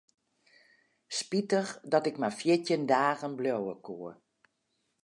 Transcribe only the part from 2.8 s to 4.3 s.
dagen bliuwe koe.